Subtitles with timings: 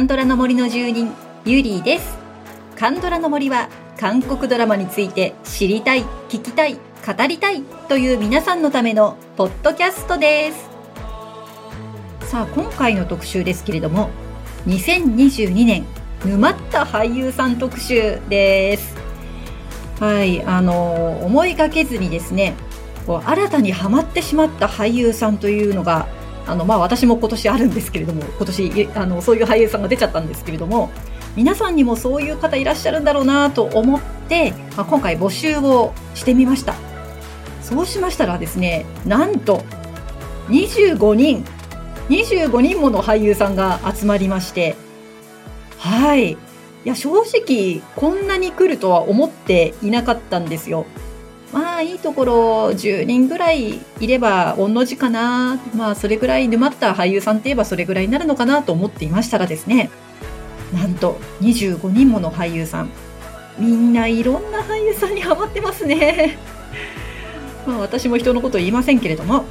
[0.00, 1.12] ンドラの森の住人
[1.44, 2.18] ゆりです。
[2.74, 10.70] カンドラの森は韓国ドラマについて知りたい聞きたい語りたいという皆さんのためのポッドキャストです。
[12.30, 14.08] さあ今回の特集ですけれども
[14.66, 15.84] 2022年
[16.24, 18.96] 沼った俳優さん特集です。
[20.00, 22.54] はいあの思いがけずにですね
[23.06, 26.08] こう新たにハマってしまった俳優さんというのが
[26.50, 30.90] あのまあ私も今年あるんですけれども今年あのそういう俳優さんが出ちゃったんですけれども
[31.36, 36.74] 皆さんにもそういう方いらっしゃるんだろうなと思って、まあ、今回募集をしてみました。
[37.62, 39.62] そうしましたらですねなんと
[40.48, 41.44] 25人
[42.08, 44.74] 25人もの俳優さんが集まりまして
[45.78, 46.32] はい。
[46.32, 46.36] い
[46.84, 50.86] や正直こんなに来るとは思っていなかったんですよ。
[51.52, 52.34] まあいいところ
[52.68, 55.58] 10人ぐらいいれば御の字かな。
[55.74, 59.90] まあそれぐらい沼った俳優さんって言えばそれぐらいになるのかなと思っていましたらですね。
[60.72, 62.90] なんと25人もの俳優さん。
[63.58, 66.38] みんないろんな俳優さんにハマってますね。
[67.66, 69.44] まあ私も人のこと言いませんけれども。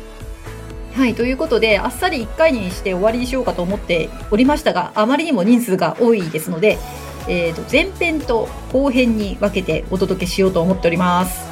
[0.95, 6.77] はいということであっさり1回にして終わりにしようかと思っておりましたがあまりにも人数が多いですので、
[7.27, 11.48] えー、と前編と後編に分けてお届けしようと思っております。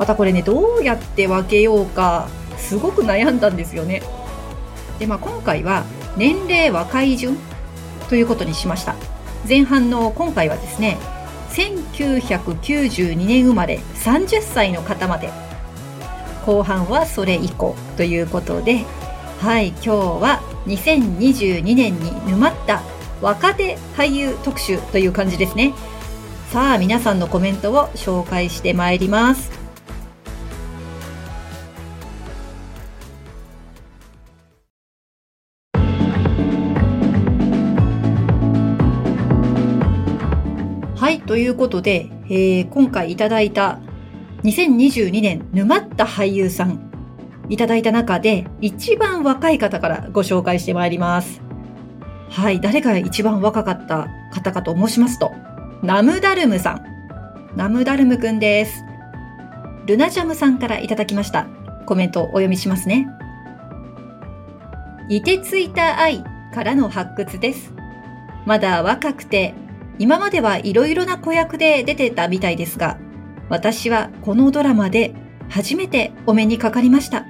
[0.00, 4.02] またこれねどうやって分けようかすごく悩んだんですよね。
[4.98, 5.84] で、まあ、今回は
[6.16, 7.36] 年齢若い順
[8.08, 8.94] ということにしました。
[9.46, 10.96] 前半の今回はですね
[11.50, 15.30] 1992年生まれ30歳の方まで。
[16.46, 18.86] 後半はそれ以降ということで
[19.40, 22.80] はい今日は2022年に沼った
[23.20, 25.74] 若手俳優特集という感じですね。
[26.48, 29.59] さあ皆さんのコメントを紹介してまいります。
[41.30, 43.78] ということで、えー、今回いただいた
[44.42, 46.90] 2022年沼った俳優さん
[47.48, 51.40] いただいた中で一番若い方からご紹介してまいります。
[52.30, 55.30] はい、誰が一番若かった方かと申しますと、
[55.84, 56.84] ナムダルムさん。
[57.54, 58.82] ナムダルムくんです。
[59.86, 61.46] ルナジャムさんからいただきました。
[61.86, 63.06] コメントをお読みしますね。
[65.08, 67.72] いてついた愛からの発掘です。
[68.46, 69.54] まだ若くて
[70.00, 72.98] 今まではいろいろな子役で出てたみたいですが、
[73.50, 75.14] 私はこのドラマで
[75.50, 77.26] 初めてお目にかかりました。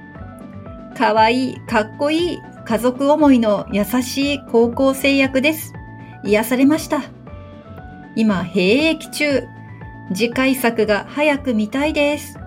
[0.97, 5.73] かわいい、かっこいい、家族思いの優しい高校生役です。
[6.23, 7.03] 癒されました。
[8.15, 9.43] 今、兵役中。
[10.13, 12.37] 次回作が早く見たいです。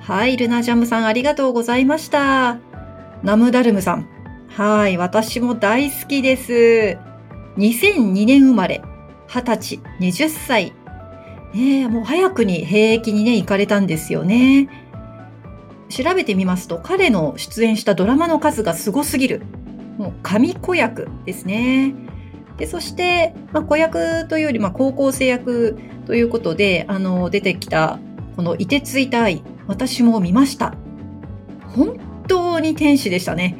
[0.00, 2.58] はい、ルナジャムさんありがとうございました。
[3.24, 4.08] ナムダルムさん。
[4.48, 6.98] はい、私も大好きです。
[7.56, 8.80] 2002年生まれ。
[9.32, 10.72] 20歳、20歳。
[11.54, 14.68] ねもう早くに兵役にね、行かれたんですよね。
[15.88, 19.42] 調べてみますと、彼の出演したドラマの数がすごすぎる。
[19.96, 21.94] もう神子役ですね。
[22.58, 27.98] で、そして、まあ、子役というより、まあ、高校生役ということで、あの、出てきた、
[28.36, 30.74] この凍てついた愛、私も見ました。
[31.74, 33.56] 本当に天使でしたね。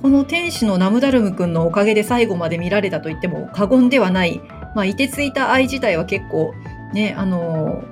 [0.00, 4.40] この天使のナムダルム君のおかげで最後まで見られたと言っても過言ではない
[4.74, 6.54] まあ、いてついた愛自体は結構
[6.92, 7.84] ね、あの、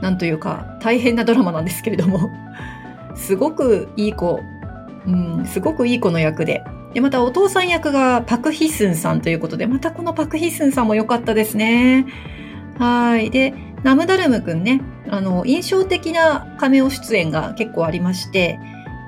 [0.00, 2.30] なんというか大変なドラマなんですけれども、
[3.16, 4.40] すごくいい子、
[5.06, 6.62] うん、すごくいい子の役で、
[6.94, 12.06] で、またお父さん役がパクヒスンさんということで、またこのパクヒスンさんも良かったですね。
[12.78, 13.30] はい。
[13.30, 18.58] で、ナムダルムくんね、あの、印象的なカメオ出演が結構ありまして、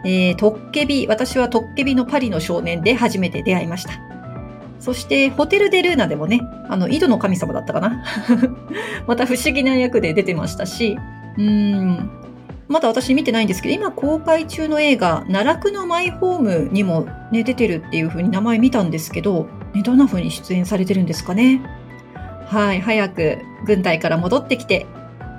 [0.05, 4.06] えー、トッケビ、私はトッケビのパリの少年で初めて出会いました。
[4.79, 8.05] そして、ホテル・デ・ルーナでもね、あの、井戸の神様だったかな？
[9.07, 10.99] また不思議な役で出てましたし、
[11.39, 12.11] うん、
[12.69, 21.61] まだ私見てないんですけど、今公開中の映画、奈落のマイホームにもね、出てるっていう風に名前見たんですけど、ね、どんな風に出演されてるんですかね？
[22.47, 24.87] はい、早く軍隊から戻ってきて、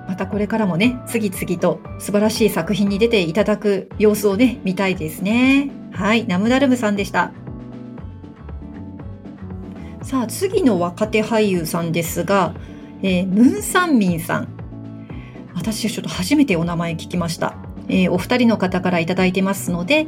[0.07, 5.69] またこれからもね、次々と素晴らしい作品に出ていただく様子をね、見たいですね。
[5.91, 7.31] はい、ナムダルムさんでした。
[10.07, 12.55] さあ次の若手俳優さんですが、
[13.01, 14.47] えー、ムン・サンミンさん。
[15.53, 17.57] 私はちょっと初めてお名前聞きました、
[17.89, 20.07] えー、お二人の方からいただいてますので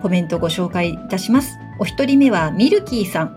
[0.00, 1.58] コメントご紹介いたします。
[1.78, 3.36] お一人目はミルキーさん。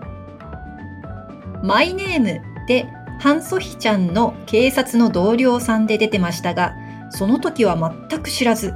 [1.62, 2.88] マイネームで
[3.20, 6.72] ハンソヒちゃんの警察の同僚さんで出てましたが
[7.10, 7.76] その時は
[8.08, 8.72] 全く知らず。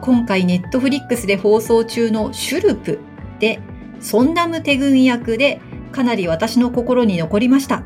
[0.00, 2.98] 今回ネットフリックスで放送中のシュルプ
[3.38, 3.60] で、
[4.00, 5.60] ソンナムテ軍役で
[5.92, 7.82] かなり私の心に残りました。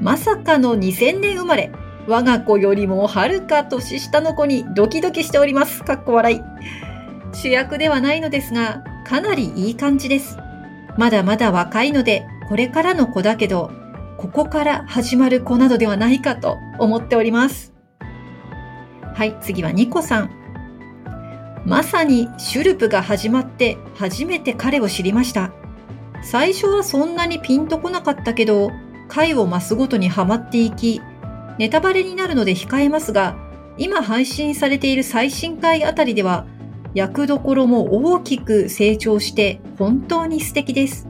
[0.00, 1.70] まさかの2000年生まれ。
[2.08, 5.84] 我が子よりもはるか年下の子にドキドキしております。
[5.84, 6.40] かっこ笑い。
[7.32, 10.36] 主役ではないのですが、かなりいい感じです。
[10.98, 13.70] まだまだ若いので、これからの子だけど、
[14.18, 17.72] ここから始まる子などではないかと思っております。
[19.14, 20.30] はい、次はニコさん。
[21.64, 25.52] まさにシュルプが始まって初めて彼を知りました。
[26.22, 28.70] 最初はそんなにピンとこなかったけど、
[29.08, 31.02] 回を増すごとにハマっていき、
[31.58, 33.36] ネタバレになるので控えますが、
[33.76, 36.46] 今配信されている最新回あたりでは、
[36.94, 41.08] 役どころも大きく成長して本当に素敵です。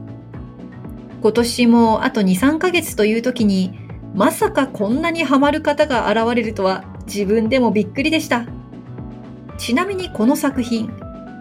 [1.21, 3.79] 今年もあと2、3ヶ月という時に、
[4.13, 8.45] まさかこんなにハマる方が現れるとは自分でもびっくりでした。
[9.57, 10.91] ちなみにこの作品、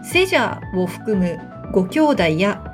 [0.05, 1.39] セジャーを含む
[1.73, 2.72] ご兄弟や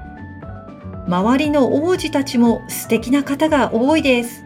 [1.09, 4.45] 周りの王子たちも素敵な方が多いです。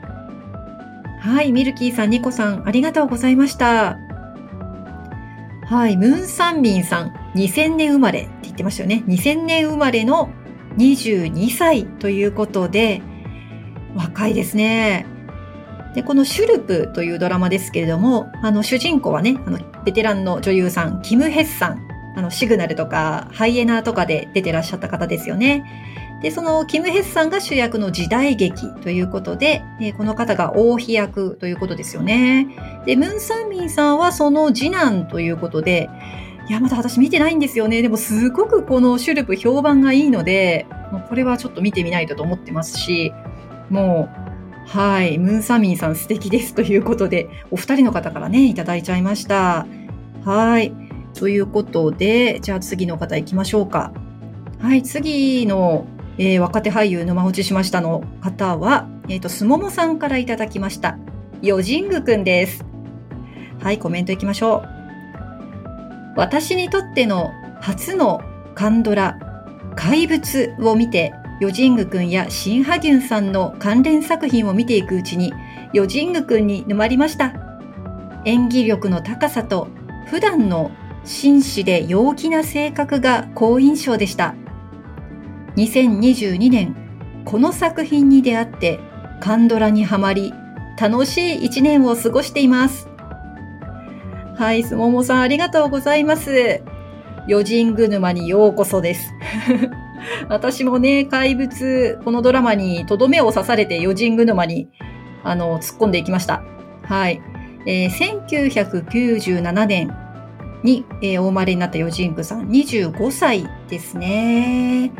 [1.19, 3.99] はい、ミルキーさん、ニコさん、ありがとうございました。
[5.67, 9.03] はい、ムーンサンミンさん、2000年生まれって言ってましたよね。
[9.09, 10.31] 2000年生まれの
[10.77, 13.03] 22歳ということで、
[13.97, 15.05] 若いですね。
[15.97, 21.89] で、このシュルプというドラマですけれども、あの、主人公はね、あの、ベテランの女優さん、キム・ヘッさん。
[22.15, 25.65] あの、シグナルとか、ハイエナーとかで出てらっしゃった方ですよね。
[26.23, 32.49] で、そのキム・ヘスさんが主役の時代劇ということで、えー、この方が王妃役ということですよね。
[32.87, 35.91] で、ムン・サンミンさんはその次男ということで、
[36.49, 37.83] いや、まだ私見てないんですよね。
[37.83, 43.13] でもすごくこのシュルプ評判がいいので、もうこれはちょっと見てみないとと思ってますし、
[43.69, 44.09] も
[44.67, 49.67] う、はい、ムン・サミンさん素敵ですということで、お二人の方からね、いただいちゃいました。
[50.25, 50.73] はい。
[51.15, 53.93] ということで、じゃあ次の方行きましょうか。
[54.61, 55.87] はい、次の
[56.19, 60.99] えー、若手俳優沼落ちしましたの方は、えっ、ー、と、すももさんからいただきました。
[61.41, 62.65] よじんぐくんです。
[63.61, 64.69] はい、コメントいきましょう。
[66.17, 67.31] 私にとっての
[67.61, 68.21] 初の
[68.55, 69.19] カンドラ、
[69.77, 75.33] 怪物を見て、ヨジングくんやシンハギュンさんの関連作品を見ていくうちに、
[75.73, 77.33] ヨジングくんに沼りました。
[78.25, 79.69] 演技力の高さと、
[80.07, 80.71] 普段の
[81.05, 84.35] 紳士で陽気な性格が好印象でした。
[85.57, 86.77] 2022年、
[87.25, 88.81] この作品に出会って
[89.21, 90.33] カンドラにはまり、
[90.81, 92.89] 楽しい一年を過ごしています。
[94.37, 96.63] はい、すももさんありがとうございます。
[97.29, 99.13] ヨジング沼にようこそです。
[100.29, 104.71] 私もね、怪物、このドラマにとどめを刺されてヨジング沼に、
[105.23, 106.43] あの、突っ込んでいきました。
[106.83, 107.21] はい。
[107.67, 107.91] えー、
[108.27, 109.95] 1997年
[110.65, 114.91] に、えー、お生まれになったヨジングさん、25歳ですね。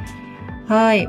[0.69, 1.07] はい。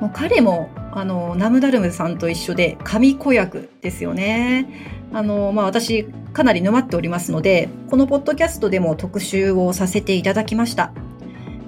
[0.00, 4.68] もう彼も、あの、ナムダルムさんと一緒で神子役ですよね。
[5.12, 10.92] あの、まあ、私、かなり沼っておりますので、このポッドキャストでも特集をさせていただきました。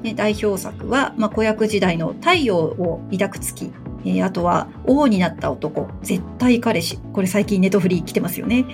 [0.02, 3.72] ね、代表作は、まあ、子役時代の太陽を抱く月。
[4.04, 6.98] えー、あとは、王になった男、絶対彼氏。
[7.12, 8.66] これ最近ネトフリー来てますよね。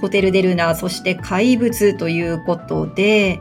[0.00, 3.40] ホテルデルナー、そして怪物ということで、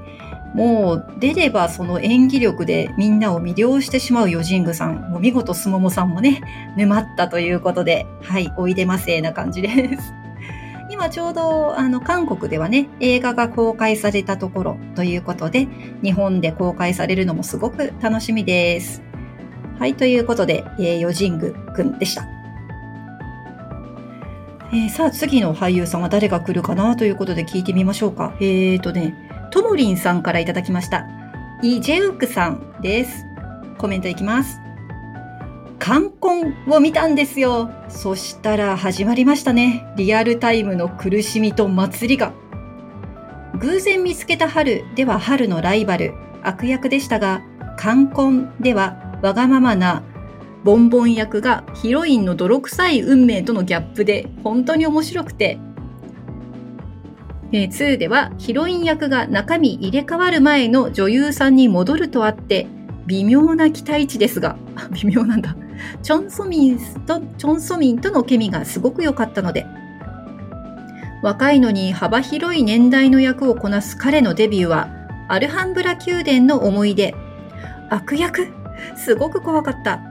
[0.53, 5.11] もう出ればその演技力でみんなを魅了してしまうヨジングさん。
[5.11, 6.41] もう見事すももさんもね、
[6.75, 10.13] 沼ったということで、はい、おいでませな感じです。
[10.89, 15.67] 今ちょうどあの韓国ではね、映画が公開されたところということで、
[16.03, 19.03] 日本で公開されるのもすごく楽しみです。
[19.77, 22.27] はい、ということで、えー、ヨジングくんでした。
[24.71, 28.33] えー、さあ次の俳優さんは誰が来るかなということで聞いてみましょうか。
[28.39, 31.07] えーとね、ともりんさんからいただきました。
[31.61, 33.25] イ・ジェウクさんです。
[33.77, 34.59] コメントいきます。
[35.79, 37.71] 冠婚を見たんですよ。
[37.87, 39.85] そしたら始まりましたね。
[39.95, 42.33] リアルタイムの苦しみと祭りが。
[43.59, 46.13] 偶然見つけた春では春のライバル、
[46.43, 47.41] 悪役でしたが、
[47.77, 50.03] 冠婚ではわがままな
[50.63, 55.57] ボンボン役がヒロインの泥臭い運命とのギャップで本当に面白くて
[57.51, 62.67] えー、2ではヒロイン役が中身入れ替わる前の女優さんに戻るとあって
[63.09, 64.55] 微妙な期待値ですが、
[64.91, 65.55] 微妙なんだ。
[66.03, 69.65] チョンソミンと、チョンソミンとのケミがすごく良かったので、
[71.23, 74.89] 若いのに幅広い年代の役をこなす彼のデビューは、
[75.27, 77.15] アルハンブラ宮殿の思い出。
[77.89, 78.47] 悪役？
[78.95, 80.01] すごく怖かった。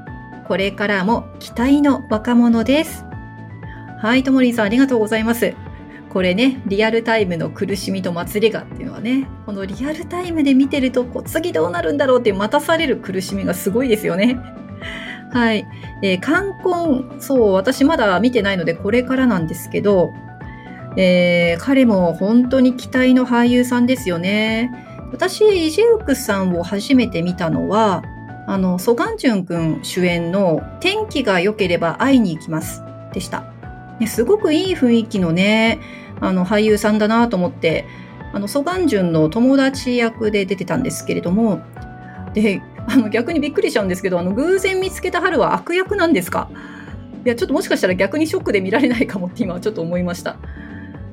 [0.49, 3.05] これからも期待の若者です。
[4.01, 5.55] はい、ともりんさんありがとうございます。
[6.11, 14.39] これね、リアルタイムの苦しみと祭りがっていうのはね、このリアルタイムで見てると、こう次どうなるんだろうって待たされる苦しみがすごいですよね。
[15.33, 15.67] はい。
[16.03, 20.13] えー、冠婚、そう、私まだ見てないのでこれからなんですけど、
[20.97, 24.71] えー、彼も本当に期待の俳優さんですよね。
[25.13, 28.03] 私、イジウクさんを初めて見たのは、
[28.47, 33.58] あの、ソガンジュン君主演の天気が良ければ会いに行きますでした。
[34.01, 35.81] ね、すごくいい雰囲気のね、
[36.21, 37.87] あの俳優さんだなと思って、
[38.33, 41.61] あの、ソガンジュンの友達役で出てたんですけれども、
[42.35, 46.51] で、あの逆にびっくりしちゃうんですけど、あの偶然見つけた春は悪役なんですか？
[47.25, 50.37] いや、ちょっともしかしたら逆にショックで見られないかもって今ちょっと思いました。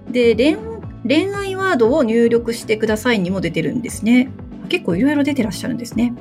[0.09, 0.57] で、恋
[1.07, 4.29] 恋愛ワードを入力してくださいにも出てるんですね。
[4.69, 6.13] 結構いろいろ出てらっしゃるんですね。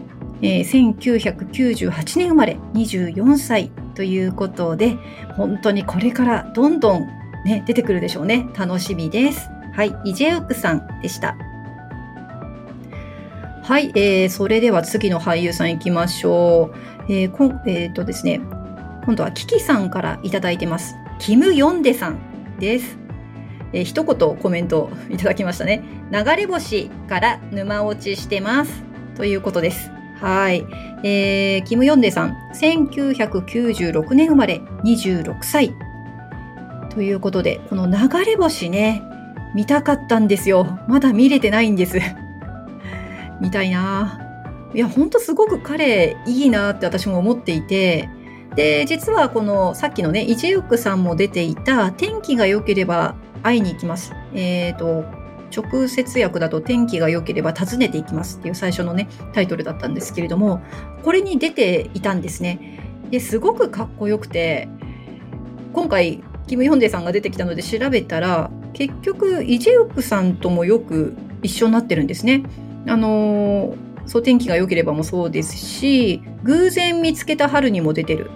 [0.42, 4.96] えー、1998年生まれ24歳ということで、
[5.36, 7.06] 本当にこれからどんどん
[7.44, 8.46] ね、出てくるでしょうね。
[8.56, 9.48] 楽しみです。
[9.74, 11.36] はい、イジェウクさんでした。
[13.62, 16.70] はい、えー、それでは次の俳優さん行きましょ
[17.08, 17.12] う。
[17.12, 18.40] えー、こえー、とですね、
[19.04, 20.94] 今度はキキさんからいただいてます。
[21.18, 22.18] キム・ヨンデさん
[22.58, 22.98] です。
[23.72, 25.82] えー、一言コメントいただきましたね。
[26.10, 28.84] 流れ星から沼落ちしてます。
[29.16, 29.90] ということです。
[30.24, 30.66] はい。
[31.02, 35.74] えー、キム・ヨンデさん、1996年生まれ、26歳。
[36.88, 39.02] ということで、この流れ星ね、
[39.54, 40.78] 見たかったんですよ。
[40.88, 41.98] まだ見れてないんです。
[43.42, 44.18] 見たいな。
[44.72, 48.08] いや、ほんとすごく彼、いいなって私も思っていて、
[48.56, 54.14] で、実はこの、さっきのね、イジェウクさんも出ていた、天気が良ければ会いに行きます。
[54.32, 55.04] えっ、ー、と、
[55.54, 60.62] 直接訳だと天気が良ければ訪ねていきますっていう最初のね、タイトルだったんですけれども、
[61.02, 62.80] これに出ていたんですね。
[63.10, 64.68] で、すごくかっこよくて、
[65.72, 72.42] 今回、キム・ヨンデさんが出てきたので調べたら、結局、イジェウクさんともよく一緒になってるんですね。
[72.86, 73.74] あの
[74.06, 78.30] そう、天気が良ければもそうですし、偶然見つけた春にも出てる。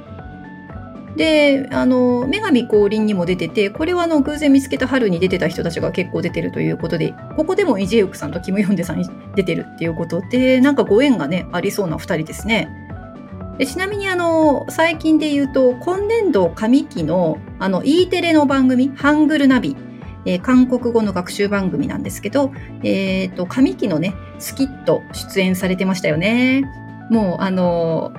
[1.19, 12.69] で、あの、女神降臨にも出てて、これはあの、偶然見つけた春に出てた人たちが結構出てるということで、ここでもイジェウクさんとキム・ヨンデさんに出てるっていうことで、なんかご縁がね、ありそうな二人ですね。
[13.59, 19.77] でちなみにあの、最近で言うと、今年度上期の、あの、E テレの番組、ハングルナビ、
[20.25, 22.53] えー、韓国語の学習番組なんですけど、
[22.85, 26.65] え、ー、と、上期のね、スキット出演されてましたよね。
[27.11, 28.13] もう、あの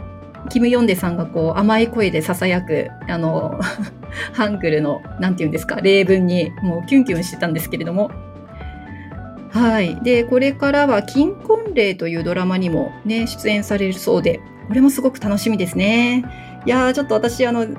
[0.49, 3.59] キム・ヨンデさんがこう甘い声で囁く、あの、
[4.33, 8.11] ハングルの、なんて言うんですか、例文にもうキュンキュンしてたんですけれども。
[9.51, 9.99] はい。
[10.03, 16.23] で、これからは、金婚礼というドラマにもね、出演されるそうで、これもすごく楽しみですね。
[16.65, 17.75] いやー、ちょっと私、あの、流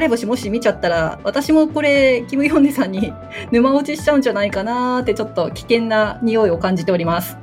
[0.00, 3.12] れ星もし見ちゃったら、私もこれ、キム・ヨンデさんに
[3.52, 7.36] 沼落ちしちゃうんじゃないかなーって、ちょっと危険な匂いを感じております。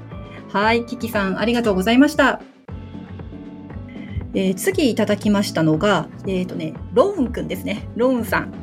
[0.51, 2.41] はい、キキさん、ありがとうございました。
[4.33, 7.87] えー、次いただきましたのが、えっ、ー、とね、ローンくんですね。
[7.95, 8.53] ローンさん。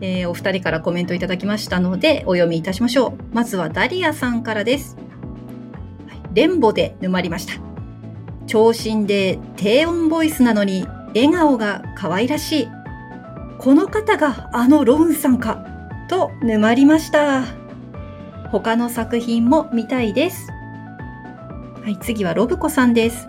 [0.00, 3.34] えー、お二人からコメントいただきましたので、お読みいたしましょう。
[3.34, 4.96] まずはダリアさんからです。
[6.34, 7.54] レンボで沼りました。
[8.46, 12.68] 長身で低音ボイスなのに、笑顔が可愛らしい。
[13.58, 15.64] この方があのローンさんか、
[16.10, 17.44] と沼りました。
[18.50, 20.50] 他の作品も見たいです。
[21.82, 23.28] はい、次はロブコさんです。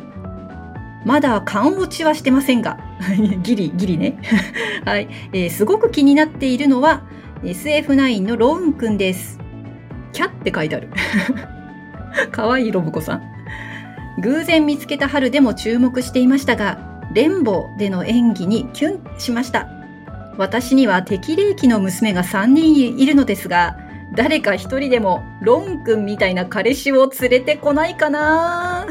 [1.05, 2.79] まだ缶落ちはしてませんが、
[3.43, 4.17] ギリ、ギリね。
[4.85, 7.03] はい、えー、すごく気になっているのは、
[7.43, 9.39] SF9 のローンくんです。
[10.11, 10.89] キャって書いてある。
[12.31, 13.21] かわいいロブコさん。
[14.19, 16.79] 偶然見つけた春でも注目していましたが、
[17.13, 19.69] レンボでの演技にキュンしました。
[20.37, 23.77] 私には適齢期の娘が3人いるのですが、
[24.13, 28.87] 誰か一人でもロン君みたいな彼氏を連れてこないかな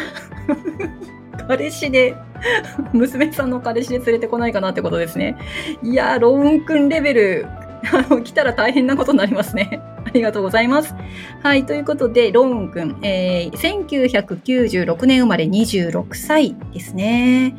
[1.48, 2.16] 彼氏で、
[2.92, 5.36] 娘さんの彼氏で連れてこないかなってことですね。
[5.82, 7.46] いやー、ローンくんレベル、
[7.92, 9.80] あの、来たら大変なことになりますね。
[10.04, 10.94] ありがとうございます。
[11.42, 17.56] はい、ということで、ローンくん、えー、1996年生まれ26歳ですね。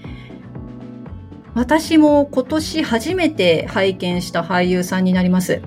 [1.53, 5.61] 私も今年初めて拝見した俳優さんになります。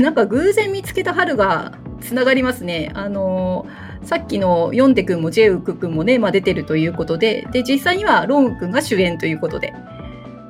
[0.00, 2.90] なんか偶然見つけた春がつながりますね。
[2.94, 9.72] あのーさっきのヨンテ君もジェウク君もね、まあ、出てるということで、で、実際にはローン君が主演ということで。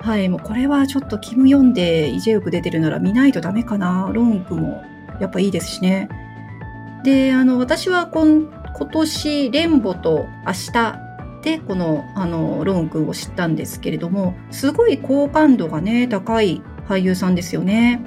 [0.01, 4.11] はい、もうこれはちょっとキム・ヨンでイ・ジェウク出てるなら見ないとダメかな。
[4.13, 4.83] ロン君も
[5.21, 6.09] やっぱいいですしね。
[7.05, 10.99] で、あの、私は今今年、レンボと明日
[11.43, 18.03] で、この、あの、ロン君を知ったんですけれども、すごい好感度がね、高い俳優さんですよね。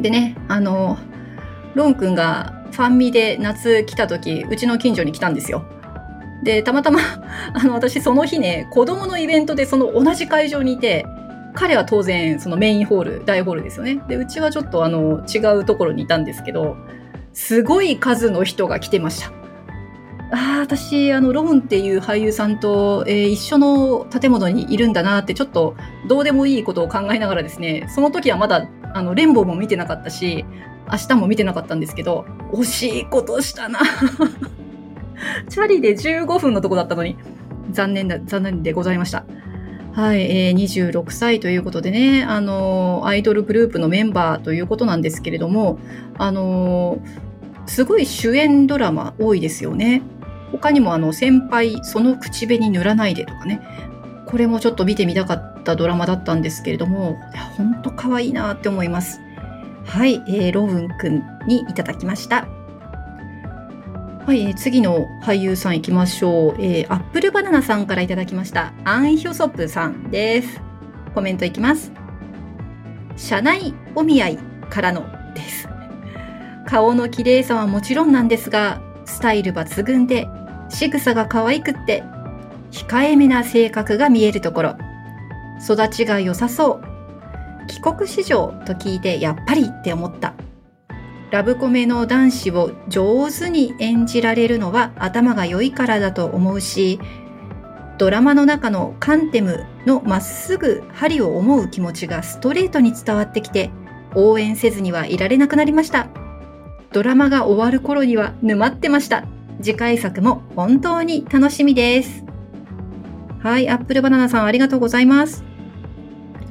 [0.00, 0.98] でね、あの、
[1.74, 5.64] ロン君がファンミで夏来た時、うちの近所に来たんですよ。
[6.42, 7.00] で、たまたま、
[7.54, 11.06] あの、私その日ね、子供のイベントでその同じ会場にいて、
[11.54, 14.00] 彼は当然そのメインホール、大ホールですよね。
[14.08, 16.76] で、うちはちょっとあの、違うところにいたんですけど、
[17.32, 19.32] すごい数の人が来てました。
[20.30, 25.74] ああ、私、あの、ロンっていう俳優さんと、えー、一緒の建物にいるんだなって、ちょっと
[26.06, 30.44] どうでもいいことを考えながらですね、その時はまだ、あの、レンボーも見てなかったし、
[30.90, 33.80] 明日も見てなかったんですけど、惜しいことしたな。
[35.48, 37.16] チャリで15分のとこだったのに、
[37.70, 39.24] 残念だ、残念でございました。
[39.92, 45.80] はい、えー、26歳ということでね、あのー、アイドルグループのメンバーということなんですけれども、
[46.16, 50.02] あのー、すごい主演ドラマ多いですよね。
[50.52, 53.60] 他にもあの、先輩、その口紅塗らないでとかね、
[54.26, 57.18] これもちょっと見てみたかったドラマだったんですけれども、
[57.56, 59.20] ほんと可愛いなって思います。
[59.88, 62.46] はい、えー、ロブンくんにいただきました。
[64.26, 66.56] はい、えー、次の俳優さん行きましょう。
[66.60, 68.74] えー、アップルバナナさんからいただきました。
[68.84, 70.60] アンヒョソップさんです。
[71.14, 71.90] コメントいきます。
[73.16, 75.66] 社内お見合いからのです。
[76.66, 80.28] 顔の綺麗さはもちろんなんですが、スタイル抜群で、
[80.68, 82.04] 仕草が可愛くって、
[82.70, 84.76] 控えめな性格が見えるところ、
[85.64, 86.87] 育ちが良さそう、
[87.68, 90.34] 帰国子女と聞いてやっぱりって思った。
[91.30, 96.98] ラブコメの男子を上手に演じられるのは頭が良いからだと思うし、
[97.98, 103.70] ドラマの中のカンテムのまっすぐ針を思う気持ちがストレートに伝わってきて、
[104.14, 106.08] 応援せずにはいられなくなりました。
[106.92, 109.24] ドラマが終わる頃には沼ってました。
[109.60, 112.24] 次回作も本当に楽しみです。
[113.40, 115.44] はい、アップルバナナさんありがとうございます。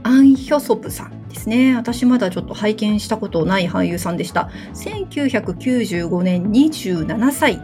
[0.03, 1.75] アン・ヒョソプさんですね。
[1.75, 4.49] 私まだちょっと拝見したことない俳優さんでした。
[4.73, 7.61] 1995年27歳。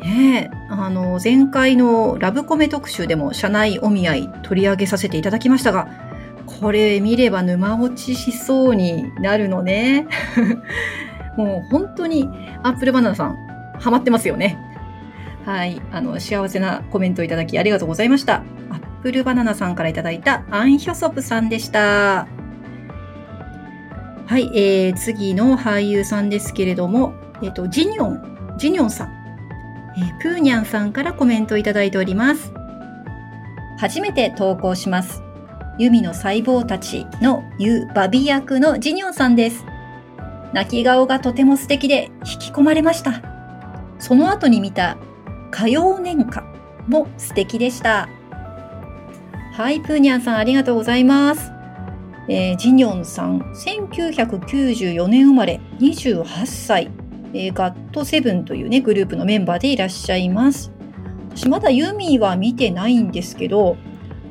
[0.00, 5.88] ねあの、前回のラブコメ特集でも社内お見合い取り上げさせていただきましたが、
[6.46, 10.06] これ見れば沼落ちしそうになるのね。
[11.36, 12.28] もう本当に
[12.62, 13.36] アップルバナナさん、
[13.78, 14.58] ハマってますよね。
[15.46, 15.80] はい。
[15.92, 18.42] あの、幸せなコメントいただきありがとうございました。
[18.70, 22.39] アップルバナナさんからいただいたアンヒョソプさんでした。
[24.30, 29.08] はい、えー、次の俳優さんですけれども、えっ、ー、と、ジニョン、ジニョンさん、
[29.98, 32.52] えー、プーニャンさんからコメントいただいております。
[33.80, 35.20] 初めて投稿します。
[35.80, 39.64] ユミの細胞たちのユバビ役のジニョンさんです。
[40.52, 43.22] 泣き顔がとても素敵で引き込まれました。
[43.98, 44.96] その後に見た
[45.50, 46.44] 火曜年歌
[46.86, 48.08] も素敵でした。
[49.54, 51.59] はい、プーニャンさんありがとうございます。
[52.32, 56.88] えー、ジニョンさん、1994年生まれ、28歳、
[57.34, 60.70] えー、ガットセブンというね、グループのメンバーでいらっしゃいます。
[61.34, 63.76] 私まだユミは見てないんですけど、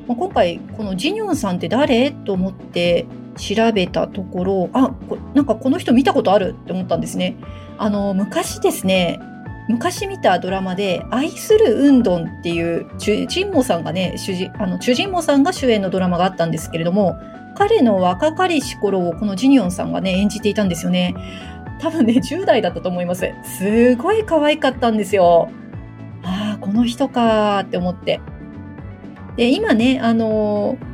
[0.08, 2.12] まあ、今回このジニョンさんって誰？
[2.12, 4.96] と思って調べたところ、あ、
[5.34, 7.36] なんかこの人見たことあるって思ったんですね。
[7.78, 9.20] あの、昔ですね、
[9.68, 17.20] 昔見たドラマで「愛する運動」っていうチュジンモさんがね主人あのチュジンモさんが主演のドラマがあったんですけれども
[17.60, 21.14] 彼の若かりし頃をこのジニオンさんがね演じていたんですよね
[21.82, 25.52] 多分ね10代だったと思いますすごい可愛かったんですよ
[26.24, 28.22] ああこの人かって思って
[29.36, 30.90] で今ねあのー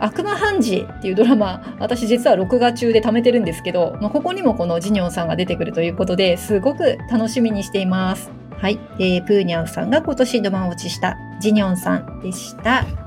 [0.00, 8.30] 悪魔判事っていうドラマ、私実は録画中で貯めてるんですけど、まあ、ここにもこのジニョンさんが出てくるということで、すごく楽しみにしています。
[8.58, 8.80] はい。
[8.98, 13.03] えー、プーニャンさんが今年ドマ落ちしたジニョンさんでした。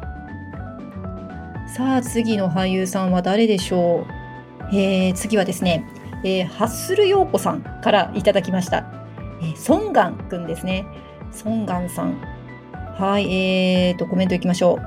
[1.78, 4.08] さあ、次の俳優さんは誰でしょ
[4.72, 4.76] う？
[4.76, 5.88] えー、次はですね、
[6.24, 8.84] えー、ハッスルヨーコさんからいただきました。
[9.44, 10.88] えー、ソンガンくんですね。
[11.32, 12.20] ソンガンさん。
[12.98, 14.80] はい、えーと、コメントいきましょ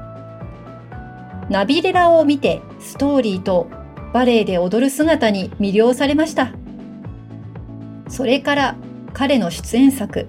[1.48, 1.52] う。
[1.52, 3.68] ナビレラを見てストーリーと
[4.12, 6.50] バレエで踊る姿に魅了されました。
[8.08, 8.76] それから
[9.12, 10.26] 彼の出演作、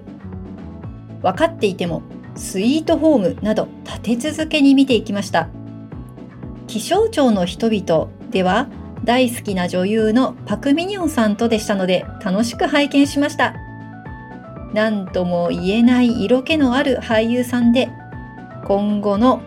[1.22, 2.02] 分かっていても
[2.36, 5.48] スイートホームなど立て続けに見ていきました。
[6.72, 8.66] 気象庁の人々では
[9.04, 13.54] 大好きな女優のパク・ミニョンさんとでしたので楽しく拝見しました。
[14.72, 17.90] 何とも言えない色気のある俳優さんで
[18.64, 19.42] 今後の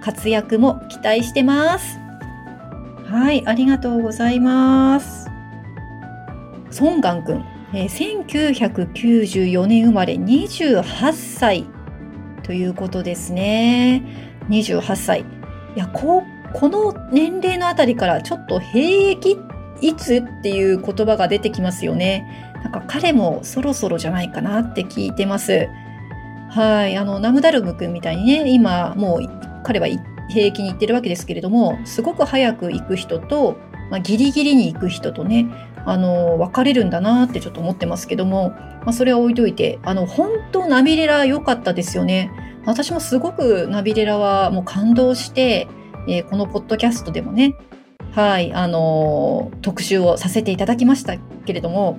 [0.00, 2.00] 活躍も期待してます。
[3.06, 5.30] はい、ありがとうございます。
[6.72, 11.66] ソンガン君、えー、1994年生まれ28歳
[12.42, 14.02] ということですね。
[14.48, 15.20] 28歳。
[15.20, 15.24] い
[15.76, 16.24] や、こ
[16.54, 19.36] この年齢のあたりからちょっと兵役
[19.80, 22.52] いつっていう言葉が出てきますよね。
[22.62, 25.68] なんか彼もそろそろじゃないかなって聞いてます。
[26.48, 26.96] はい。
[26.96, 29.88] あの、ナムダルム君みたいにね、今もう彼は
[30.30, 33.58] 兵役に行ってるわけですけれども、すごく早く行く人と、
[33.90, 35.46] まあ、ギリギリに行く人とね、
[35.84, 42.30] あの、分かれるんだなってちょっと思ってますけども、まあ、それは置いといて、あの、本当ナビレラ良かったですよね。
[42.64, 45.68] 私もすごくナビレラはもう感動して、
[46.08, 47.54] えー、このポッドキャストでもね、
[48.12, 51.98] はい、あのー、特集をさせていただきましたけれども、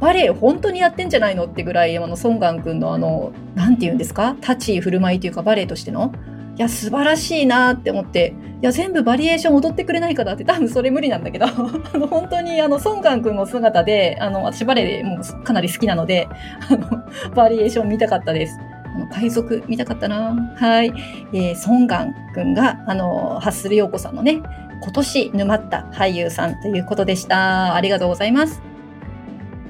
[0.00, 4.34] バレエ本当にやってんじゃないのってぐらい、あの、ソンガン君のあの、なんて言うんですか？
[4.40, 6.12] 立ち居振る舞いというかバレエとしての、
[6.56, 11.50] いや、素晴らしいなって思って、いや、全部バリエーション踊ってくれないかなって、多分それ無理なんだけど、 あ
[11.98, 16.28] の、本当にあの、ソンガン君の姿で、あの、私バレエもかなり好きなので、
[16.70, 18.58] あの、バリエーション見たかったです。
[18.94, 20.92] あの、海賊見たかったなはい。
[21.32, 24.42] えー、ソンガン君が、あの、ハッスルヨーコさんのね、
[24.82, 27.74] 今年沼った俳優さんということでした。
[27.74, 28.62] ありがとうございます。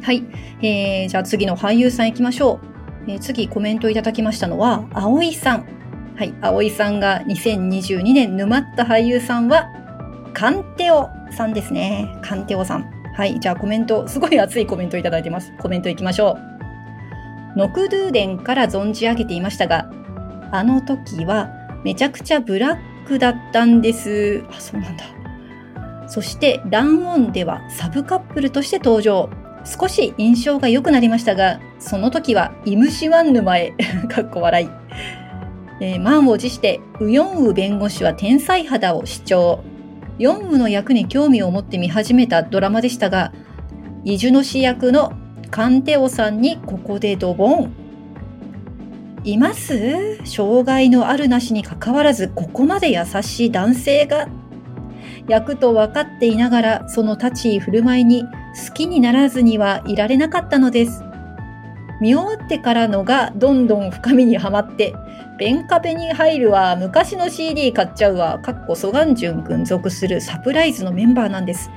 [0.03, 0.25] はい。
[0.63, 2.61] えー、じゃあ次の俳優さん行きましょ
[3.07, 3.11] う。
[3.11, 5.67] えー、次コメントいただきましたのは、葵さん。
[6.17, 6.35] はい。
[6.41, 9.69] 葵さんが2022年沼った俳優さんは、
[10.33, 12.09] カンテオさんですね。
[12.23, 12.91] カンテオさん。
[13.15, 13.39] はい。
[13.41, 15.53] じゃあコメント、すごい熱いコメントいただいてます。
[15.59, 16.60] コメント行きましょう。
[17.57, 19.91] ノクドゥーデンから存じ上げていましたが、
[20.53, 21.51] あの時は
[21.85, 24.45] めちゃくちゃブラックだったんです。
[24.51, 25.05] あ、そうなんだ。
[26.07, 29.29] そして、ランオンではサブカップルとして登場。
[29.65, 33.73] 少し印象が良くなりましたが、その時はイムシワン沼へ、
[34.09, 34.69] かっこ笑い。
[35.83, 39.65] えー、満を持して、ウヨンウ弁護士は天才肌を主張。
[40.19, 43.33] ヨンウの役に興味を持って見始めたドラマでしたが、
[44.05, 45.13] イジュノシ役の
[45.51, 47.73] カンテオさんにここでドボン。
[49.25, 50.25] います？
[50.25, 54.29] 障害のあるなしにかかわらずここまで優しい男性が
[55.29, 58.23] 役と分かっていながらその立ち居振る舞いに
[58.69, 61.03] 好きにならずにはいられなかったのです。
[62.01, 64.95] 見終わってからのがどんどん深みにはまって、
[65.39, 71.71] ベンカペに入るわ、昔の CD 買っちゃうわ、かっこソガンジュン君属するサプライズのメンバーなんです。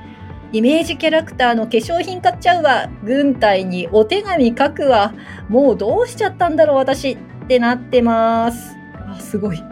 [0.52, 5.12] イメージキャラクターの化粧品買っちゃうわ、軍隊にお手紙書くわ、
[5.48, 8.76] もうどうしちゃったんだろう私ってなってます。
[9.08, 9.62] あ、すごい。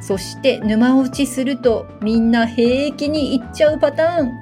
[0.00, 4.32] そして沼落ちするとみんな平気に行っちゃうパターン。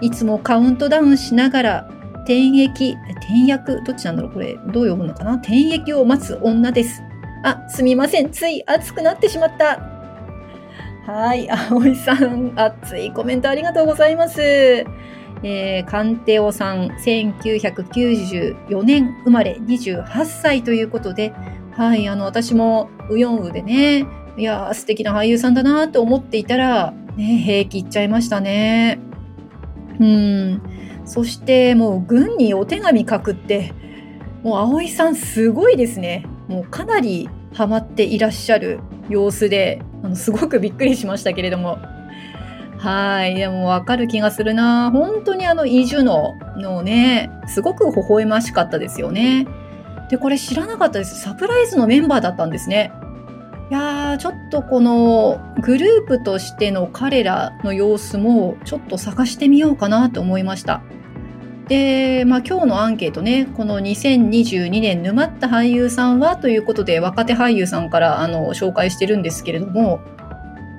[0.00, 1.90] いつもカウントダウンしながら、
[2.24, 5.34] 転液、転薬、どっちなんだろうこれ、どう読むのかな？
[5.34, 7.02] 転液を待つ女です。
[7.42, 8.30] あ、すみません。
[8.30, 9.89] つい熱くなってしまった。
[11.06, 11.48] はい。
[11.48, 14.40] 葵さん、熱いコメントありがとうございます。
[14.42, 21.32] えー、カンテオさん、1994年生まれ28歳ということで、
[21.72, 29.00] はい、あの、私もウヨンウでね、いやー、素敵な俳優さんだなと思っていたら、ね、平気いっちゃいましたね。
[29.98, 30.62] うん。
[31.04, 33.72] そしてもう軍にお手紙書くって、
[34.42, 36.26] もう葵さんすごいですね。
[36.48, 41.78] もうかなりハマっていらっしゃる様子で、あのすごくびっくりしましたけれども。
[42.78, 43.34] はい。
[43.34, 44.90] でもわかる気がするな。
[44.90, 49.46] 本当にあの、イジュノのね、すごく微笑ましかったですよね。
[50.08, 51.20] で、これ知らなかったです。
[51.20, 52.90] サプライズのメンバーだったんですね。
[53.70, 60.82] いやー、ちょっとこのグループとしての彼らの様子もちょっと探してみようかなと思いました。
[61.70, 70.00] で、まあ今日のアンケートね、この2022年沼った俳優さんはということで若手俳優さんからあの紹介してるんですけれども、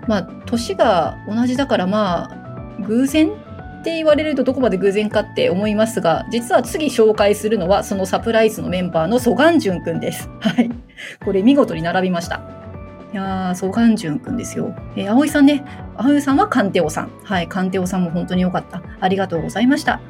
[0.05, 10.29] まあ年が同じだからまあ偶然って言われるとどこまで偶然かって思いますが、実は次紹介するのはそのサプライズのメンバーのソガンジュンくんです。
[10.41, 10.69] はい。
[11.23, 12.41] これ見事に並びました。
[13.13, 14.75] いやー、ソガンジュンくんですよ。
[14.97, 15.63] えー、葵さんね、
[15.95, 17.11] 葵さんはカンテオさん。
[17.23, 18.81] はい、カンテオさんも本当に良かった。
[18.99, 20.01] ありがとうございました。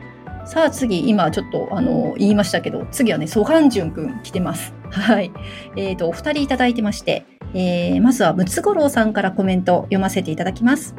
[0.45, 4.73] さあ次、今ちょっとあの言いましたけど、次はね、ソガンジュンくん来てます。
[4.89, 5.31] はい。
[5.75, 10.95] えっ、ー、と、お二人いただいてまして、えー、まずはムツゴロウさんからコメント読ませていただきます。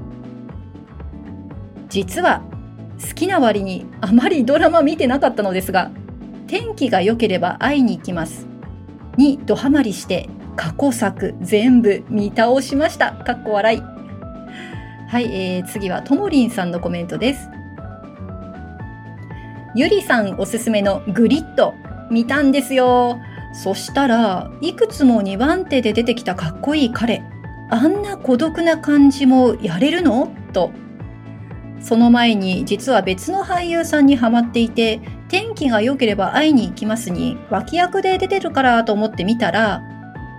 [1.89, 2.43] 実は、
[3.01, 5.91] 好きな割にあまりドラマ見てなかったのですが、
[6.47, 8.47] 天気が良ければ会いに行きます。
[9.17, 13.13] にドハマりして過去作全部見倒しました。
[13.13, 13.81] かっこ笑い。
[15.09, 17.49] はい、えー、次はともりんさんのコメントです。
[19.75, 21.75] ゆりさんおすすめのグリッド
[22.11, 23.19] 見たんですよ。
[23.55, 27.23] そしたらいくつも2番手で出てきたかっこいい彼。
[27.71, 30.31] あんな孤独な感じもやれるの？
[30.53, 30.73] と。
[31.81, 39.83] その前に実は別の俳優さんにハマっていて天気が良ければ会いに行きますに脇役で出てるからと思ってみたら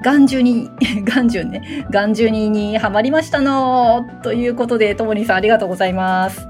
[0.04, 0.70] 眼中に、
[1.06, 6.48] 眼中ね、眼中ににハマりましたのということで、ともりさんありがとうございます。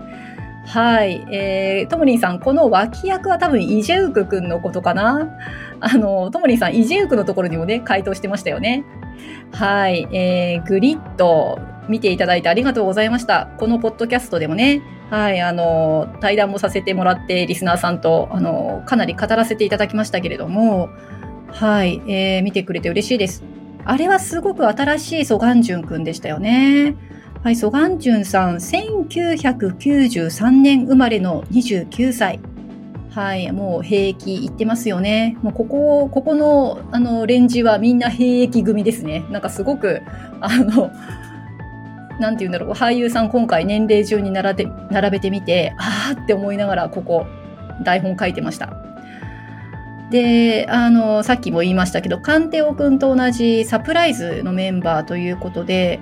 [0.66, 1.26] はい。
[1.32, 5.30] えー、ともりんさん、この脇役は多分イジェウクくんのことかな？
[5.82, 8.84] あの、ともりんさん、イジェウクのところにもね、回答してましたよね。
[9.52, 10.08] はい。
[10.12, 13.50] えー、グリッド、見ていただいてありがとうございました。
[13.58, 20.90] このポッドキャストでもね、はい、あの、対談もさせてもらって、リスナーさんと、あの、かなり語らせていただきましたけれども、
[21.48, 23.44] はい、えー、見てくれて嬉しいです。
[23.86, 26.96] あれはすごく新しいソガンジュンくんでしたよね。
[27.44, 32.40] はい、ソガンジュンさん、1993年生まれの29歳。
[33.10, 35.38] はい、もう兵役行ってますよね。
[35.42, 39.26] もうここ、ここの、あの、レンジはみんな兵役組ですね。
[39.30, 40.02] なんかすごく、
[40.40, 40.90] あの、
[42.18, 47.26] なんて言うんだろう、俳優さん今回年齢順に並べ並べてみて、あーって思いながら、ここ、
[47.84, 48.74] 台本書いてました。
[50.12, 56.00] で、あの、さっきも言いましたけど、カンテオくんと同じサプライズのメンバーということで、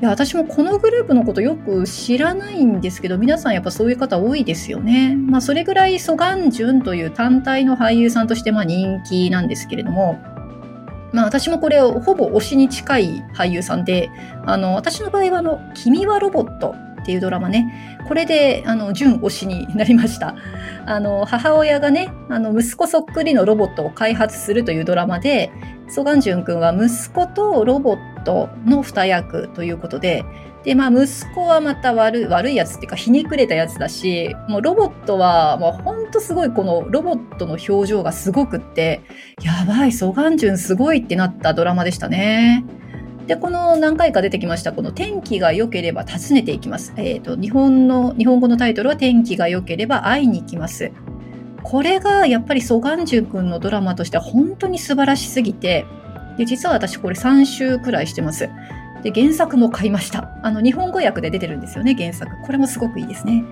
[0.00, 5.16] いや私もこのグループのことよく知らないんですけど、皆さんやっぱそういう方多いですよね。
[5.16, 10.16] まあそれぐらいソガンジュンという単体の俳優さんとしてまあ人気なんですけれども、
[11.12, 14.08] まあ私もこれほぼ推しに近い俳優さんで、
[14.46, 16.76] あの、私の場合はあの、君はロボット
[17.08, 20.36] っていうドラマね、これで、あの、純推しになりました。
[20.84, 25.50] あの、母親がね、あの、息子そっくりのロボットを開発するというドラマで、
[25.88, 30.22] ソガンジュン君は息子とロボットの二役ということで、
[30.64, 39.00] で、まあ、息子はまた悪い、悪いやつっていうか、ひねくれたやつだし、もうロボットは、もうほんとすごい、このロボットの表情がすごくって、
[39.42, 42.66] やばい、ソガンジュンすごいってなったドラマでしたね。
[43.28, 46.94] で、この何回か出てきました、この天気が良ければ訪ねていきます。
[46.96, 50.90] えっ、ー、と、日本の、日本語のタイトルは天気が良ければ会いに行きます。
[51.62, 55.84] これがやっぱりソガンジュン君のドラマとしては本当に素晴らしすぎて、
[56.38, 58.48] で、実は私これ3週くらいしてます。
[59.02, 60.30] で、原作も買いました。
[60.42, 62.32] あの、日本語訳で出てるんですよね、原作。
[62.46, 63.44] これもすごくいいですね。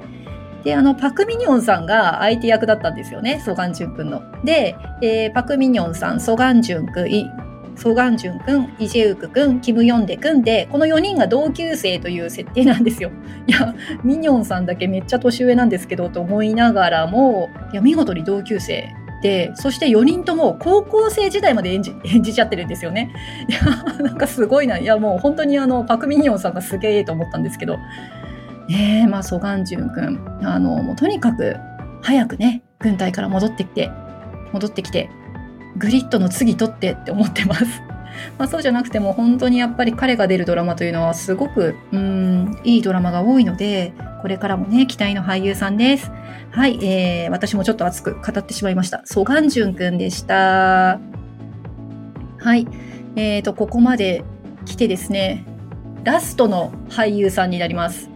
[0.65, 4.23] で、あの、パクミニョンさんが相手役だったんですよね、ソガンジュン君の。
[4.43, 7.31] で、えー、パクミニョンさん、ソガンジュン君、
[7.77, 13.11] ソガンジュン君、イジェウク君、キムヨンデ君で、この4人が同級生という設定なんですよ。
[13.47, 23.13] いや、ミニョンさんだけめっちゃ年上なんですけど、と思いながらも、いや、見事に同級生で、そして4人とも高校生時代まで演じ 演じちゃってるんですよね。
[23.49, 23.61] いや、
[24.03, 24.79] なんかすごいな。
[24.79, 27.77] いや、もう本当にあの、パクミニオンさんがすげえと思ったんですけど。
[28.69, 31.57] ねえ、まあ、ソガンジュン君、あの、もうとにかく
[32.03, 33.91] 早くね、軍隊から戻ってきて、
[34.53, 35.09] 戻ってきて、
[35.79, 37.65] グリッドの次取ってって思ってます。
[38.39, 46.11] まあそうじゃなくても本当にやっぱり彼が出るドラマというのはすごく、うん、いいドラマが多いので、これからもね、期待の俳優さんです。
[46.51, 49.03] はい、えー、私もちょっと熱く語ってしまいました。
[49.05, 50.99] ソガンジュンくんでした。
[52.39, 52.67] はい、
[53.17, 54.25] えーと、ここまで
[54.65, 55.45] 来てですね、
[56.05, 58.11] ラストの俳優さんになります。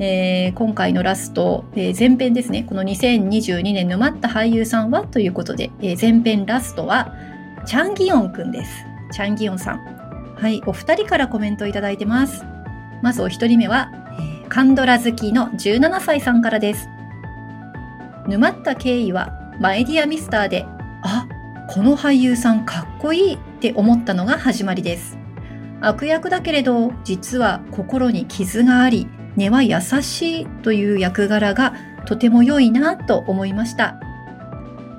[0.00, 2.64] えー、今回のラスト、えー、前編ですね。
[2.64, 7.14] この2022年の待った俳優さんはということで、えー、前編ラストは、
[7.64, 8.70] チャンギヨンくんです。
[9.12, 10.34] チャンギヨンさん。
[10.36, 12.44] はい、お二人からコメントいただいてます。
[13.02, 16.88] まずお一人目は、えー、カンドラ好きの17歳さんからです。
[18.26, 20.66] 沼った経緯は、マイディアミスターで、
[21.04, 21.28] あ、
[21.68, 25.16] この俳優さんかっこいいって思ったのが始まりです。
[25.80, 31.74] 悪役だけれど、実は心に傷があり、根は優しいという役柄が
[32.06, 33.98] とても良いなと思いました。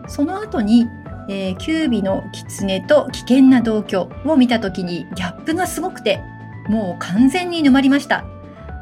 [0.08, 0.88] その後に
[1.28, 6.22] えー、キュービの狐と危険な同居を見た時にギャップがすごくて、
[6.68, 8.26] もう完全に沼りました。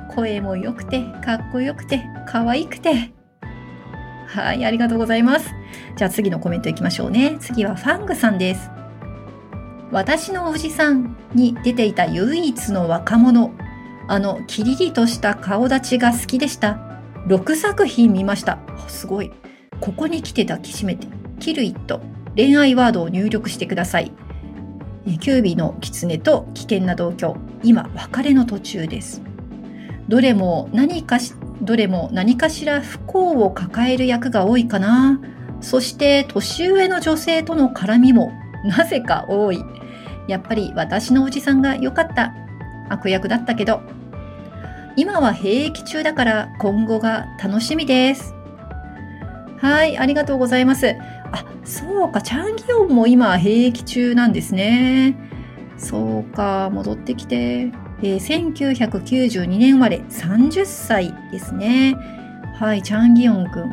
[0.10, 3.14] 声も良くて、かっこよくて、可愛くて。
[4.28, 5.54] はい、ありがとうございます。
[5.96, 7.38] じゃあ次のコメントいきましょうね。
[7.40, 8.70] 次はファングさんです。
[9.92, 13.52] 私のおじさんに出ていた唯一の若者、
[14.08, 16.80] あのキリリとした顔立ちが好きでした。
[17.28, 18.60] 6作品見ました。
[18.88, 19.32] すごい。
[19.80, 21.08] ここに来て抱きしめて、
[21.40, 22.02] キルイット、
[22.36, 24.12] 恋愛ワードを入力してください。
[25.20, 29.22] キュービの狐と危険な同居、今別れの途中です。
[30.08, 35.20] どれも何かし、どれも何かしら不幸を抱える役が多いかな。
[35.62, 38.32] そして年上の女性との絡みも
[38.66, 39.64] なぜか多い。
[40.28, 42.34] やっぱり私のおじさんが良かった。
[42.94, 43.82] 悪役だったけど。
[44.96, 48.34] 今は兵役中だから今後が楽しみです。
[49.58, 50.96] はい、ありがとうございます。
[51.32, 55.18] あ、そうか、チャンギヨンも今兵役中なんですね。
[55.78, 57.72] そうか、戻ってきて。
[58.04, 61.96] えー、1992年生まれ、30歳ですね。
[62.60, 63.70] はい、チャンギヨンくん。
[63.70, 63.72] い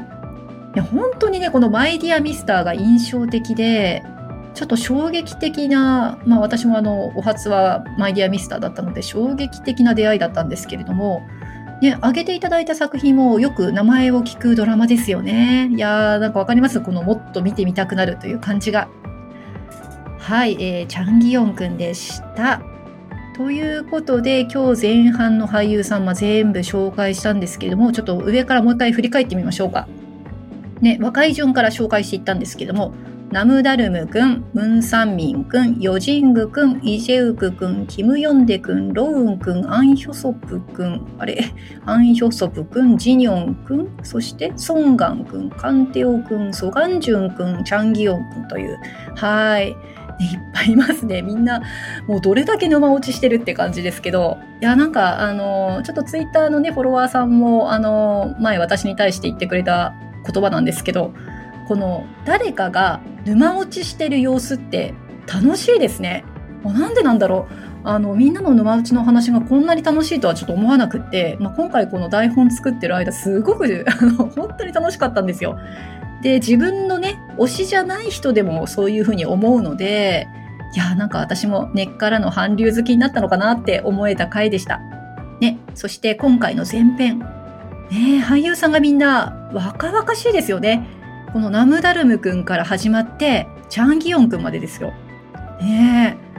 [0.77, 4.05] や、本当にね、このマイディアミスターが印象的で、
[4.55, 11.23] ちょっと衝撃的な、まあ私もあの、お初はマイディアミスターだったので、衝撃的な出会いだったんですけれども、
[11.81, 15.71] ね、挙げていただいた作品もよく名前を聞くドラマですよね。
[15.73, 16.81] いやー、なんかわかります？
[16.81, 18.89] このもっと見てみたくなるという感じが。
[20.19, 22.61] はい、えー、チャンギヨンくんでした。
[23.37, 29.89] ということで、今日前半の俳優さん、ま、全部紹介したんですけれども、ちょっと上からもう一回振り返ってみましょうか。
[30.83, 32.93] ね、若い順から紹介していったんですけども、
[33.31, 41.39] ナムダルムくん、ムンサンミンくん、ヨジングくん、イジェウクくん、キムヨンデくん、ロウンくん、アンヒョソプくん、あれ、
[41.87, 48.77] アンヒョソプくん、ジニョンくん、そしてソンガンくん、カンテオくん、ソガンジュンくん、チャンギヨンくんという、
[49.15, 49.69] はい。
[49.69, 49.77] いっ
[50.53, 51.23] ぱいいますね。
[51.23, 51.63] みんな、
[52.07, 59.95] もうどれだけ沼落ちしてるって感じですけど、いや、なんか、あの、ちょっとツイッターのね、フォロワーさんも、あの、前私に対して言ってくれた
[60.31, 61.15] 言葉なんですけど、
[61.71, 64.93] この誰かが沼落ちしてる様子って
[65.33, 66.25] 楽しいですね。
[66.65, 67.89] もうなんでなんだろう。
[67.89, 75.61] あの、みんなの沼落ちの話がこんなに楽しいとはちょっと思わなくって、まあ、今回この台本作ってる間すごく、 あの、本当に楽しかったんですよ。
[76.25, 80.27] で、自分のね、推しじゃない人でもそういうふうに思うので、
[80.75, 84.81] いやなんか私も根っからの韓流好きになったのかなって思えた回でした。
[85.41, 87.21] ね、そして今回の前編。
[87.21, 91.00] ね俳優さんがみんな若々しいですよね。
[91.33, 94.93] このナムダルムくんから始まって、チャンギヨンくんまでですよ。
[95.61, 96.31] ねえ。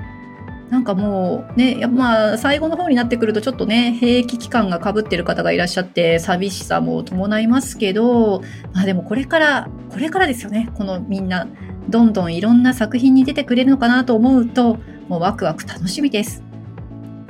[0.71, 8.41] なんかもうね、やまあ最後の方になってくるとちょっとね、兵役期間がかぶってる方がいらっしゃって寂しさも伴いますけど、
[8.73, 10.69] まあでもこれから、これからですよね。
[10.75, 11.47] このみんな、
[11.89, 14.77] どんどんいろんな作品に出てくれるのかなと思うと、
[15.09, 16.41] もうワクワク楽しみです。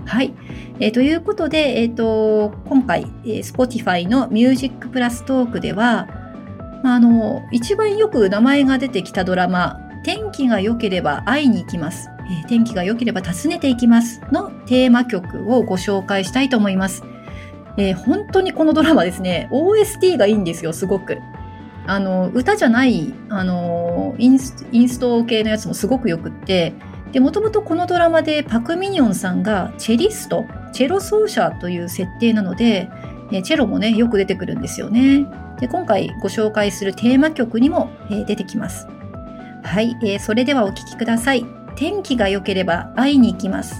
[0.05, 0.33] はい。
[0.79, 6.20] えー、ということで、えっ、ー、と、今回、えー、Spotify の Music Plus トークでは、
[6.83, 12.09] あ、の、一番よく名前が出てきたドラマ、天気が良ければ会いに行きます。
[12.25, 17.03] えー、天気が良ければ訪ねていきますのテーマ曲をご紹介したいと思います。
[17.77, 21.19] えー、本当にこのドラマですね、OST がいいんですよ、すごく。
[21.87, 26.73] あの、歌じゃない、あの、インスインスト系のやつもすごくよくって、
[27.11, 32.89] で、もともとこのドラマでパク・ミニョンさんがチェリスト、チェロ奏者という設定なので、
[33.43, 35.25] チェロもね、よく出てくるんですよね。
[35.61, 38.87] で今回ご紹介するテーマ曲にも、え出てきます。
[39.63, 41.45] はい、えー、それではお聴きください。
[41.75, 43.75] 天気が良ければ会いに行きます。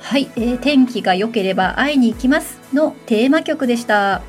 [0.00, 4.22] はい、えー、天気が良ければ会いに行きますのテーマ曲でした。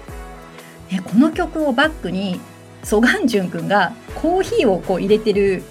[0.92, 2.40] えこの曲をバックに
[2.86, 5.64] ソガンジュン君がコーヒーをこう入れてる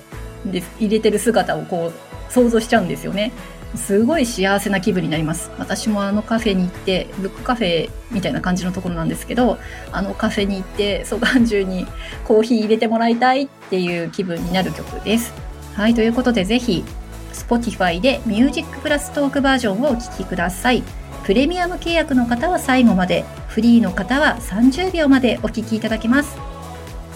[0.44, 0.70] です。
[0.78, 3.32] 入れてる姿をこう想像しちゃうんですよね。
[3.76, 5.50] すごい幸せな気分になります。
[5.56, 9.58] 私もあのカフェに行ってブックカフェみたいな感じのところなんですけど
[9.92, 11.86] あのカフェに行ってソガンジュに
[12.24, 15.32] コーヒー入れてもらいたいっていう気分になる曲です。
[15.74, 16.84] はいということでぜひ
[17.32, 20.82] Spotify で Music プラストークバージョンをお聴きください。
[21.24, 26.53] プレミアム契約の方は最後までフリーの方は30秒までお聴きいただけます。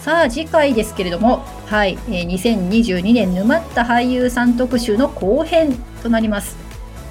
[0.08, 6.56] さあ次回ですけれども、はい、えー、2022年沼った俳優さん特集の後編となります。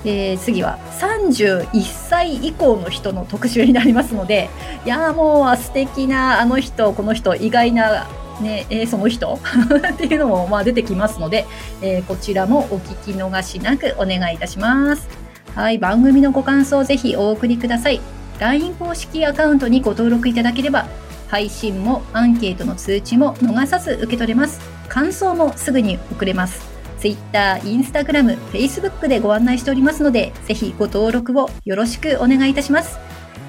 [0.04, 4.50] えー、次は31歳以降の人の特集になりますので、
[4.84, 8.08] いやもう素敵なあの人、この人、意外な
[8.42, 9.32] ね、えー、その人
[9.94, 11.46] っていうのもまあ出てきますので、
[11.84, 15.08] えー、こちらもお聞き逃しなくお願いいたします。
[15.54, 18.02] はい、番組のご感想ぜひお送りください。
[18.40, 20.88] LINE 公式アカウントにご登録いただければ
[21.28, 24.60] 配信もアンケートの通知も逃さず受け取れます。
[24.88, 26.66] 感想もすぐに送れます。
[27.00, 32.98] Twitter、Instagram、Facebook でご案内しておりますので、ぜひご登録をよろしくお願いいたします。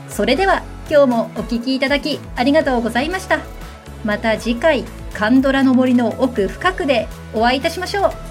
[0.09, 3.41] それでは今日もお聴きいただきありがとうございました。
[4.05, 8.28] また次回、カンドラの森の奥深くでお会いいたしましょう。